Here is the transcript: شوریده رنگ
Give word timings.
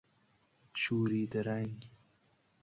شوریده 0.73 1.41
رنگ 1.43 1.89